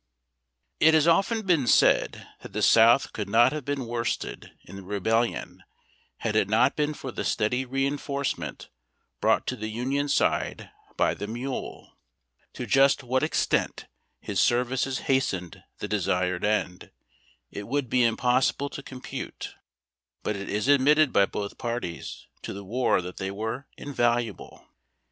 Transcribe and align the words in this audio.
"T 0.79 0.87
has 0.87 1.07
often 1.07 1.43
been 1.45 1.67
said 1.67 2.27
that 2.41 2.53
the 2.53 2.63
South 2.63 3.13
could 3.13 3.29
not 3.29 3.53
have 3.53 3.63
been 3.63 3.85
worsted 3.85 4.51
in 4.63 4.75
the 4.77 4.81
Rebellion 4.81 5.61
had 6.21 6.35
it 6.35 6.47
not 6.49 6.75
been 6.75 6.95
for 6.95 7.11
the 7.11 7.23
steady 7.23 7.65
re 7.65 7.85
enforcement 7.85 8.69
brought 9.19 9.45
to 9.45 9.55
the 9.55 9.67
Union 9.67 10.09
side 10.09 10.71
by 10.97 11.13
the 11.13 11.27
mule. 11.27 11.93
To 12.53 12.65
just 12.65 13.03
what 13.03 13.21
extent 13.21 13.85
his 14.19 14.39
services 14.39 15.01
hastened 15.01 15.61
the 15.77 15.87
desired 15.87 16.43
end, 16.43 16.89
it 17.51 17.67
would 17.67 17.87
be 17.87 18.03
impossible 18.03 18.69
to 18.71 18.81
compute; 18.81 19.53
but 20.23 20.35
it 20.35 20.49
is 20.49 20.67
admitted 20.67 21.13
by 21.13 21.27
both 21.27 21.59
parties 21.59 22.25
to 22.41 22.53
the 22.53 22.65
war 22.65 23.03
that 23.03 23.17
they 23.17 23.29
were 23.29 23.67
in 23.77 23.93
valuable. 23.93 24.67